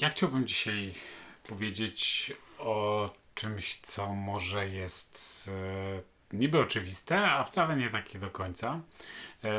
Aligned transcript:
Ja 0.00 0.10
chciałbym 0.10 0.46
dzisiaj 0.46 0.94
powiedzieć 1.48 2.32
o 2.58 3.10
czymś, 3.34 3.74
co 3.76 4.14
może 4.14 4.68
jest 4.68 5.50
e, 6.32 6.36
niby 6.36 6.58
oczywiste, 6.60 7.30
a 7.30 7.44
wcale 7.44 7.76
nie 7.76 7.90
takie 7.90 8.18
do 8.18 8.30
końca, 8.30 8.80
e, 9.44 9.50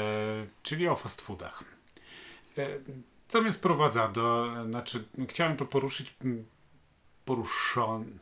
czyli 0.63 0.87
o 0.87 0.95
fast 0.95 1.21
foodach. 1.21 1.63
E, 2.57 2.67
co 3.27 3.41
mnie 3.41 3.53
sprowadza 3.53 4.07
do, 4.07 4.53
znaczy 4.69 5.03
chciałem 5.29 5.57
to 5.57 5.65
poruszyć, 5.65 6.15
m, 6.23 6.45
poruszon, 7.25 8.19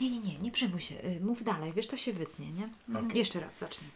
Nie, 0.00 0.10
nie, 0.10 0.20
nie, 0.20 0.38
nie 0.38 0.50
przejmuj 0.50 0.80
się. 0.80 0.94
Y, 1.04 1.20
Mów 1.20 1.44
dalej, 1.44 1.72
wiesz, 1.72 1.86
to 1.86 1.96
się 1.96 2.12
wytnie, 2.12 2.50
nie? 2.50 2.68
Mhm. 2.88 3.06
Okej. 3.06 3.18
Jeszcze 3.18 3.40
raz 3.40 3.58
zacznij. 3.58 3.90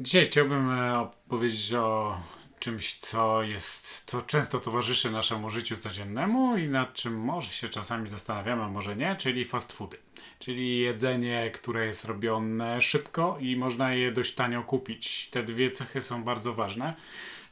Dzisiaj 0.00 0.26
chciałbym 0.26 0.70
e, 0.70 0.98
opowiedzieć 0.98 1.72
o 1.74 2.18
czymś, 2.58 2.94
co 2.94 3.42
jest, 3.42 4.04
co 4.06 4.22
często 4.22 4.60
towarzyszy 4.60 5.10
naszemu 5.10 5.50
życiu 5.50 5.76
codziennemu 5.76 6.56
i 6.56 6.68
nad 6.68 6.94
czym 6.94 7.20
może 7.20 7.50
się 7.50 7.68
czasami 7.68 8.08
zastanawiamy, 8.08 8.62
a 8.62 8.68
może 8.68 8.96
nie, 8.96 9.16
czyli 9.16 9.44
fast 9.44 9.72
foody. 9.72 9.96
Czyli 10.38 10.78
jedzenie, 10.78 11.50
które 11.50 11.86
jest 11.86 12.04
robione 12.04 12.82
szybko 12.82 13.38
i 13.40 13.56
można 13.56 13.94
je 13.94 14.12
dość 14.12 14.34
tanio 14.34 14.62
kupić. 14.62 15.28
Te 15.30 15.42
dwie 15.42 15.70
cechy 15.70 16.00
są 16.00 16.24
bardzo 16.24 16.54
ważne. 16.54 16.94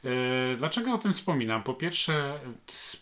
E, 0.05 0.55
Dlaczego 0.57 0.93
o 0.93 0.97
tym 0.97 1.13
wspominam? 1.13 1.63
Po 1.63 1.73
pierwsze, 1.73 2.39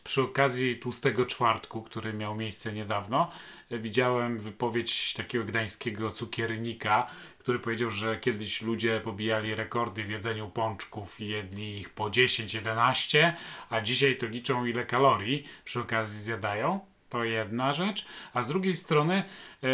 przy 0.03 0.21
okazji 0.21 0.75
tłustego 0.75 1.25
czwartku, 1.25 1.81
który 1.81 2.13
miał 2.13 2.35
miejsce 2.35 2.73
niedawno, 2.73 3.31
widziałem 3.71 4.39
wypowiedź 4.39 5.13
takiego 5.13 5.45
gdańskiego 5.45 6.11
cukiernika, 6.11 7.07
który 7.43 7.59
powiedział, 7.59 7.91
że 7.91 8.19
kiedyś 8.19 8.61
ludzie 8.61 9.01
pobijali 9.03 9.55
rekordy 9.55 10.03
w 10.03 10.09
jedzeniu 10.09 10.49
pączków 10.49 11.21
i 11.21 11.27
jedli 11.27 11.77
ich 11.77 11.89
po 11.89 12.03
10-11, 12.03 13.33
a 13.69 13.81
dzisiaj 13.81 14.17
to 14.17 14.25
liczą 14.25 14.65
ile 14.65 14.85
kalorii 14.85 15.43
przy 15.65 15.79
okazji 15.79 16.21
zjadają. 16.21 16.92
To 17.13 17.23
jedna 17.23 17.73
rzecz. 17.73 18.05
A 18.33 18.43
z 18.43 18.47
drugiej 18.47 18.75
strony 18.75 19.13
e, 19.63 19.67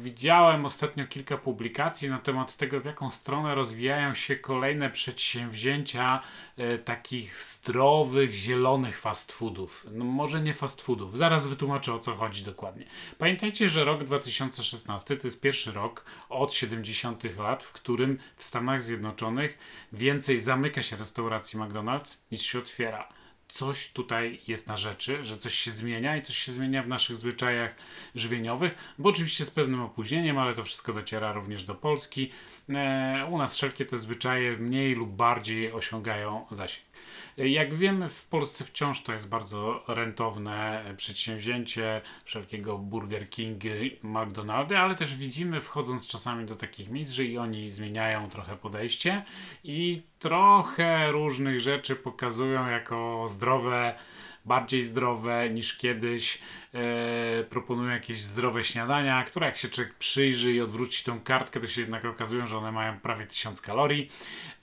widziałem 0.00 0.66
ostatnio 0.66 1.06
kilka 1.06 1.38
publikacji 1.38 2.08
na 2.08 2.18
temat 2.18 2.56
tego, 2.56 2.80
w 2.80 2.84
jaką 2.84 3.10
stronę 3.10 3.54
rozwijają 3.54 4.14
się 4.14 4.36
kolejne 4.36 4.90
przedsięwzięcia 4.90 6.22
e, 6.56 6.78
takich 6.78 7.34
zdrowych, 7.34 8.32
zielonych 8.32 8.98
fast 8.98 9.32
foodów. 9.32 9.86
No 9.92 10.04
może 10.04 10.40
nie 10.40 10.54
fast 10.54 10.82
foodów. 10.82 11.18
Zaraz 11.18 11.48
wytłumaczę 11.48 11.94
o 11.94 11.98
co 11.98 12.14
chodzi 12.14 12.44
dokładnie. 12.44 12.84
Pamiętajcie, 13.18 13.68
że 13.68 13.84
rok 13.84 14.04
2016 14.04 15.16
to 15.16 15.26
jest 15.26 15.40
pierwszy 15.40 15.72
rok 15.72 16.04
od 16.28 16.54
70 16.54 17.38
lat, 17.38 17.64
w 17.64 17.72
którym 17.72 18.18
w 18.36 18.44
Stanach 18.44 18.82
Zjednoczonych 18.82 19.58
więcej 19.92 20.40
zamyka 20.40 20.82
się 20.82 20.96
restauracji 20.96 21.58
McDonald's 21.58 22.16
niż 22.32 22.42
się 22.42 22.58
otwiera 22.58 23.19
coś 23.50 23.92
tutaj 23.92 24.40
jest 24.48 24.66
na 24.66 24.76
rzeczy, 24.76 25.24
że 25.24 25.38
coś 25.38 25.54
się 25.54 25.70
zmienia 25.70 26.16
i 26.16 26.22
coś 26.22 26.36
się 26.36 26.52
zmienia 26.52 26.82
w 26.82 26.88
naszych 26.88 27.16
zwyczajach 27.16 27.74
żywieniowych, 28.14 28.94
bo 28.98 29.08
oczywiście 29.08 29.44
z 29.44 29.50
pewnym 29.50 29.82
opóźnieniem, 29.82 30.38
ale 30.38 30.54
to 30.54 30.64
wszystko 30.64 30.92
dociera 30.92 31.32
również 31.32 31.64
do 31.64 31.74
Polski. 31.74 32.30
E, 32.68 33.26
u 33.30 33.38
nas 33.38 33.54
wszelkie 33.54 33.86
te 33.86 33.98
zwyczaje 33.98 34.56
mniej 34.56 34.94
lub 34.94 35.10
bardziej 35.10 35.72
osiągają 35.72 36.46
zasięg. 36.50 36.89
Jak 37.36 37.74
wiemy, 37.74 38.08
w 38.08 38.26
Polsce 38.26 38.64
wciąż 38.64 39.02
to 39.02 39.12
jest 39.12 39.28
bardzo 39.28 39.84
rentowne 39.88 40.84
przedsięwzięcie 40.96 42.00
wszelkiego 42.24 42.78
Burger 42.78 43.30
Kingy, 43.30 43.96
McDonaldy, 44.02 44.78
ale 44.78 44.94
też 44.94 45.16
widzimy, 45.16 45.60
wchodząc 45.60 46.06
czasami 46.06 46.46
do 46.46 46.56
takich 46.56 46.90
miejsc, 46.90 47.12
że 47.12 47.24
i 47.24 47.38
oni 47.38 47.70
zmieniają 47.70 48.30
trochę 48.30 48.56
podejście 48.56 49.24
i 49.64 50.02
trochę 50.18 51.12
różnych 51.12 51.60
rzeczy 51.60 51.96
pokazują 51.96 52.68
jako 52.68 53.26
zdrowe, 53.30 53.94
bardziej 54.44 54.84
zdrowe 54.84 55.50
niż 55.50 55.78
kiedyś. 55.78 56.38
E, 56.74 57.44
proponują 57.44 57.90
jakieś 57.90 58.20
zdrowe 58.20 58.64
śniadania, 58.64 59.24
które 59.24 59.46
jak 59.46 59.56
się 59.56 59.68
człowiek 59.68 59.94
przyjrzy 59.94 60.52
i 60.52 60.60
odwróci 60.60 61.04
tą 61.04 61.20
kartkę, 61.20 61.60
to 61.60 61.66
się 61.66 61.80
jednak 61.80 62.04
okazują, 62.04 62.46
że 62.46 62.58
one 62.58 62.72
mają 62.72 63.00
prawie 63.00 63.26
1000 63.26 63.60
kalorii 63.60 64.10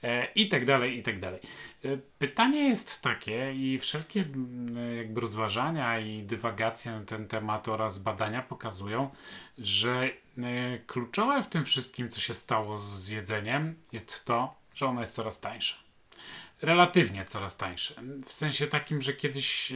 e, 0.04 0.26
i 0.36 0.48
tak 0.48 0.66
dalej, 0.66 0.98
i 0.98 1.04
tak 1.04 1.20
dalej. 1.20 1.40
E, 1.86 1.98
Pytanie 2.20 2.70
jest 2.70 3.02
takie 3.02 3.54
i 3.54 3.80
wszelkie 3.80 4.26
jakby 4.98 5.22
rozważania 5.22 6.00
i 6.00 6.24
dywagacje 6.24 6.92
na 6.92 7.06
ten 7.06 7.28
temat 7.28 7.68
oraz 7.68 8.00
badania 8.00 8.42
pokazują, 8.42 9.10
że 9.58 10.10
e, 10.38 10.78
kluczowe 10.78 11.44
w 11.44 11.48
tym 11.48 11.64
wszystkim, 11.64 12.10
co 12.10 12.20
się 12.22 12.34
stało 12.34 12.78
z 12.78 13.10
jedzeniem, 13.10 13.76
jest 13.92 14.26
to, 14.26 14.56
że 14.74 14.86
ono 14.86 15.02
jest 15.02 15.16
coraz 15.16 15.40
tańsze 15.40 15.87
relatywnie 16.62 17.26
coraz 17.26 17.58
tańsze. 17.58 17.94
W 18.26 18.34
sensie 18.34 18.68
takim, 18.68 19.02
że 19.02 19.14
kiedyś 19.14 19.72
e, 19.72 19.76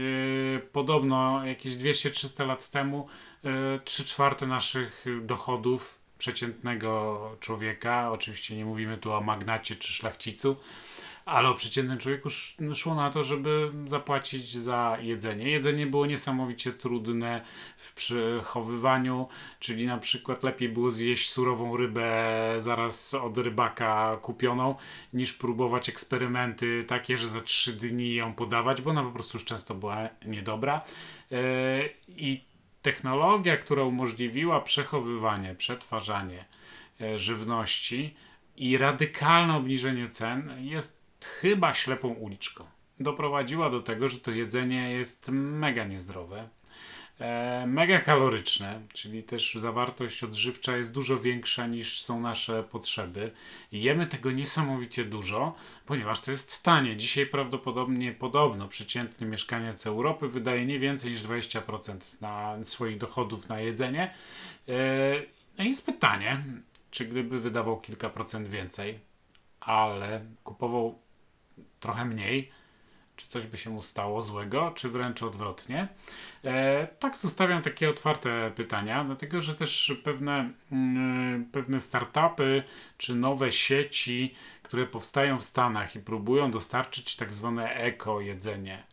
podobno 0.72 1.46
jakieś 1.46 1.74
200-300 1.74 2.48
lat 2.48 2.70
temu 2.70 3.08
e, 3.46 3.80
3 3.86 4.06
czwarte 4.06 4.48
naszych 4.48 5.06
dochodów 5.22 6.00
przeciętnego 6.18 7.20
człowieka, 7.40 8.12
oczywiście 8.12 8.56
nie 8.56 8.66
mówimy 8.66 8.98
tu 8.98 9.14
o 9.14 9.22
magnacie 9.22 9.76
czy 9.76 9.94
szlachcicu, 9.94 10.56
ale 11.32 11.50
o 11.50 11.54
przeciętnym 11.54 11.98
człowieku 11.98 12.28
sz- 12.28 12.78
szło 12.78 12.96
na 12.96 13.10
to, 13.10 13.24
żeby 13.24 13.72
zapłacić 13.86 14.52
za 14.52 14.98
jedzenie. 15.02 15.50
Jedzenie 15.50 15.88
było 15.88 16.06
niesamowicie 16.06 16.74
trudne 16.74 17.42
w 17.78 17.94
przechowywaniu, 17.94 19.28
czyli 19.60 19.86
na 19.86 19.98
przykład 19.98 20.44
lepiej 20.44 20.70
było 20.70 20.92
zjeść 20.92 21.30
surową 21.30 21.78
rybę 21.78 22.12
zaraz 22.60 23.14
od 23.14 23.38
rybaka 23.38 24.18
kupioną, 24.22 24.76
niż 25.14 25.34
próbować 25.34 25.90
eksperymenty 25.90 26.84
takie, 26.88 27.18
że 27.18 27.28
za 27.28 27.42
trzy 27.42 27.74
dni 27.74 28.16
ją 28.16 28.34
podawać, 28.34 28.82
bo 28.82 28.90
ona 28.90 29.04
po 29.04 29.12
prostu 29.12 29.38
już 29.38 29.46
często 29.46 29.76
była 29.76 29.98
niedobra. 30.26 30.82
Yy, 31.32 31.40
I 32.08 32.44
technologia, 32.82 33.58
która 33.58 33.84
umożliwiła 33.84 34.62
przechowywanie, 34.62 35.56
przetwarzanie 35.56 36.46
e, 37.02 37.20
żywności 37.20 38.16
i 38.58 38.78
radykalne 38.78 39.56
obniżenie 39.56 40.10
cen 40.10 40.54
jest 40.60 41.01
chyba 41.26 41.74
ślepą 41.74 42.08
uliczką. 42.08 42.66
Doprowadziła 43.00 43.70
do 43.70 43.82
tego, 43.82 44.08
że 44.08 44.20
to 44.20 44.32
jedzenie 44.32 44.92
jest 44.92 45.30
mega 45.32 45.84
niezdrowe, 45.84 46.50
e, 47.20 47.66
mega 47.68 48.00
kaloryczne, 48.00 48.82
czyli 48.94 49.24
też 49.24 49.54
zawartość 49.54 50.24
odżywcza 50.24 50.78
jest 50.78 50.94
dużo 50.94 51.20
większa 51.20 51.68
niż 51.68 52.02
są 52.02 52.22
nasze 52.22 52.64
potrzeby. 52.64 53.32
Jemy 53.72 54.08
tego 54.08 54.32
niesamowicie 54.32 55.06
dużo, 55.06 55.56
ponieważ 55.86 56.22
to 56.22 56.32
jest 56.32 56.64
tanie. 56.64 56.96
Dzisiaj 56.98 57.26
prawdopodobnie 57.26 58.12
podobno 58.12 58.68
przeciętny 58.68 59.28
mieszkaniec 59.28 59.88
Europy 59.88 60.28
wydaje 60.28 60.66
nie 60.66 60.80
więcej 60.80 61.12
niż 61.12 61.22
20% 61.22 62.22
na 62.22 62.58
swoich 62.64 62.98
dochodów 62.98 63.50
na 63.50 63.60
jedzenie. 63.60 64.14
E, 64.70 65.42
No 65.58 65.64
jest 65.64 65.86
pytanie, 65.86 66.44
czy 66.92 67.06
gdyby 67.06 67.40
wydawał 67.40 67.82
kilka 67.82 68.10
procent 68.10 68.48
więcej, 68.48 69.00
ale 69.60 70.26
kupował 70.44 71.00
trochę 71.80 72.06
mniej, 72.06 72.52
czy 73.16 73.28
coś 73.28 73.46
by 73.46 73.58
się 73.58 73.70
mu 73.70 73.82
stało 73.82 74.22
złego, 74.22 74.72
czy 74.76 74.90
wręcz 74.90 75.24
odwrotnie. 75.24 75.88
E, 76.44 76.88
tak, 76.88 77.18
zostawiam 77.18 77.62
takie 77.62 77.90
otwarte 77.90 78.52
pytania, 78.56 79.04
dlatego 79.04 79.42
że 79.42 79.56
też 79.56 80.02
pewne, 80.04 80.52
mm, 80.72 81.46
pewne 81.46 81.82
startupy 81.82 82.64
czy 82.98 83.16
nowe 83.16 83.52
sieci, 83.52 84.36
które 84.64 84.88
powstają 84.88 85.38
w 85.38 85.44
Stanach 85.44 85.96
i 85.96 86.00
próbują 86.00 86.52
dostarczyć 86.52 87.16
tak 87.16 87.34
zwane 87.34 87.74
eko 87.74 88.22
jedzenie. 88.22 88.84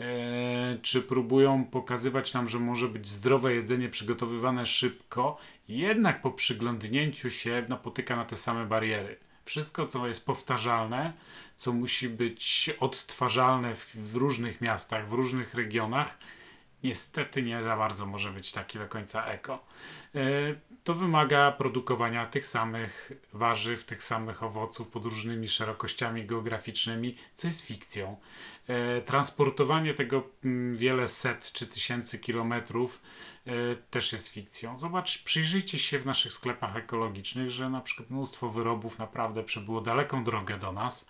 E, 0.00 0.78
czy 0.82 1.02
próbują 1.02 1.64
pokazywać 1.64 2.34
nam, 2.34 2.48
że 2.48 2.58
może 2.58 2.88
być 2.88 3.08
zdrowe 3.08 3.54
jedzenie 3.54 3.88
przygotowywane 3.88 4.66
szybko, 4.66 5.38
jednak 5.68 6.22
po 6.22 6.30
przyglądnięciu 6.30 7.30
się 7.30 7.66
napotyka 7.68 8.16
na 8.16 8.24
te 8.24 8.36
same 8.36 8.66
bariery. 8.66 9.25
Wszystko, 9.46 9.86
co 9.86 10.06
jest 10.06 10.26
powtarzalne, 10.26 11.12
co 11.56 11.72
musi 11.72 12.08
być 12.08 12.70
odtwarzalne 12.80 13.74
w, 13.74 13.96
w 13.96 14.16
różnych 14.16 14.60
miastach, 14.60 15.08
w 15.08 15.12
różnych 15.12 15.54
regionach, 15.54 16.18
niestety 16.86 17.42
nie 17.42 17.62
za 17.62 17.76
bardzo 17.76 18.06
może 18.06 18.30
być 18.32 18.52
taki 18.52 18.78
do 18.78 18.88
końca 18.88 19.24
eko. 19.26 19.64
E, 20.14 20.20
To 20.84 20.94
wymaga 20.94 21.52
produkowania 21.52 22.26
tych 22.26 22.46
samych 22.46 23.12
warzyw, 23.32 23.84
tych 23.84 24.02
samych 24.04 24.42
owoców 24.42 24.88
pod 24.88 25.04
różnymi 25.04 25.48
szerokościami 25.48 26.26
geograficznymi, 26.26 27.16
co 27.34 27.46
jest 27.48 27.60
fikcją. 27.66 28.16
E, 28.68 29.00
Transportowanie 29.00 29.94
tego 29.94 30.22
mm, 30.44 30.76
wiele 30.76 31.08
set 31.08 31.52
czy 31.52 31.66
tysięcy 31.66 32.18
kilometrów 32.18 33.02
e, 33.46 33.50
też 33.90 34.12
jest 34.12 34.28
fikcją. 34.28 34.78
Zobacz, 34.78 35.22
przyjrzyjcie 35.24 35.78
się 35.78 35.98
w 35.98 36.06
naszych 36.06 36.32
sklepach 36.32 36.76
ekologicznych, 36.76 37.50
że 37.50 37.70
na 37.70 37.80
przykład 37.80 38.10
mnóstwo 38.10 38.48
wyrobów 38.48 38.98
naprawdę 38.98 39.44
przebyło 39.44 39.80
daleką 39.80 40.24
drogę 40.24 40.58
do 40.58 40.72
nas. 40.72 41.08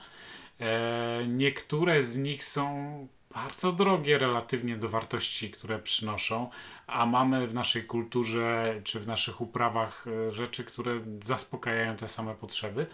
Niektóre 1.29 2.03
z 2.03 2.17
nich 2.17 2.45
są 2.45 3.09
bardzo 3.37 3.73
drogie 3.73 4.19
relatywnie 4.19 4.77
do 4.77 4.89
wartości, 4.89 5.51
które 5.51 5.79
przynoszą, 5.79 6.51
a 6.87 7.07
mamy 7.07 7.47
w 7.47 7.55
naszej 7.55 7.85
kulturze 7.85 8.75
czy 8.85 9.01
w 9.01 9.07
naszych 9.07 9.41
uprawach 9.41 10.05
e, 10.07 10.31
rzeczy, 10.31 10.65
które 10.65 11.01
zaspokajają 11.25 11.97
te 11.97 12.09
same 12.09 12.35
potrzeby. 12.35 12.87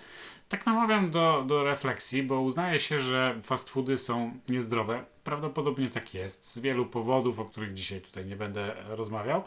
Tak 0.48 0.66
namawiam 0.66 1.10
do, 1.10 1.44
do 1.46 1.64
refleksji, 1.64 2.22
bo 2.22 2.40
uznaje 2.40 2.80
się, 2.80 3.00
że 3.00 3.40
fast 3.42 3.70
foody 3.70 3.98
są 3.98 4.38
niezdrowe. 4.48 5.04
Prawdopodobnie 5.24 5.90
tak 5.90 6.14
jest, 6.14 6.46
z 6.46 6.58
wielu 6.58 6.86
powodów, 6.86 7.40
o 7.40 7.44
których 7.44 7.74
dzisiaj 7.74 8.00
tutaj 8.00 8.26
nie 8.26 8.36
będę 8.36 8.74
rozmawiał, 8.88 9.44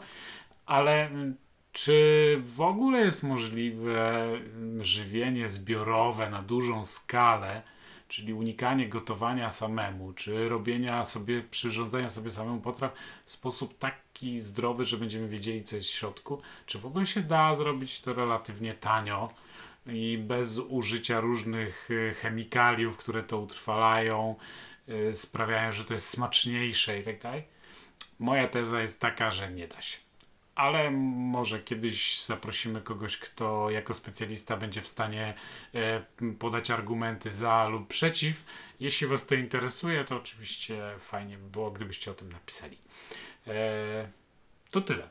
ale 0.66 1.06
mm, 1.06 1.36
czy 1.72 2.40
w 2.44 2.60
ogóle 2.60 2.98
jest 2.98 3.22
możliwe 3.22 4.24
mm, 4.24 4.84
żywienie 4.84 5.48
zbiorowe 5.48 6.30
na 6.30 6.42
dużą 6.42 6.84
skalę? 6.84 7.62
Czyli 8.08 8.34
unikanie 8.34 8.88
gotowania 8.88 9.50
samemu, 9.50 10.12
czy 10.12 10.48
robienia 10.48 11.04
sobie, 11.04 11.42
przyrządzania 11.42 12.10
sobie 12.10 12.30
samemu 12.30 12.60
potraw 12.60 12.92
w 13.24 13.30
sposób 13.30 13.78
taki 13.78 14.38
zdrowy, 14.38 14.84
że 14.84 14.96
będziemy 14.96 15.28
wiedzieli, 15.28 15.64
co 15.64 15.76
jest 15.76 15.88
w 15.88 15.94
środku, 15.94 16.42
czy 16.66 16.78
w 16.78 16.86
ogóle 16.86 17.06
się 17.06 17.22
da 17.22 17.54
zrobić 17.54 18.00
to 18.00 18.14
relatywnie 18.14 18.74
tanio 18.74 19.30
i 19.86 20.18
bez 20.18 20.58
użycia 20.58 21.20
różnych 21.20 21.90
y, 21.90 22.14
chemikaliów, 22.14 22.96
które 22.96 23.22
to 23.22 23.38
utrwalają, 23.38 24.36
y, 24.88 25.14
sprawiają, 25.14 25.72
że 25.72 25.84
to 25.84 25.92
jest 25.92 26.08
smaczniejsze 26.08 27.00
i 27.00 27.02
tak 27.02 27.20
dalej. 27.20 27.44
Moja 28.18 28.48
teza 28.48 28.80
jest 28.80 29.00
taka, 29.00 29.30
że 29.30 29.52
nie 29.52 29.68
da 29.68 29.82
się 29.82 30.05
ale 30.56 30.90
może 30.90 31.60
kiedyś 31.60 32.24
zaprosimy 32.24 32.80
kogoś, 32.80 33.18
kto 33.18 33.70
jako 33.70 33.94
specjalista 33.94 34.56
będzie 34.56 34.80
w 34.80 34.88
stanie 34.88 35.34
e, 35.74 36.02
podać 36.38 36.70
argumenty 36.70 37.30
za 37.30 37.68
lub 37.68 37.88
przeciw. 37.88 38.44
Jeśli 38.80 39.06
Was 39.06 39.26
to 39.26 39.34
interesuje, 39.34 40.04
to 40.04 40.16
oczywiście 40.16 40.94
fajnie 40.98 41.38
by 41.38 41.50
było, 41.50 41.70
gdybyście 41.70 42.10
o 42.10 42.14
tym 42.14 42.32
napisali. 42.32 42.78
E, 43.46 44.08
to 44.70 44.80
tyle. 44.80 45.04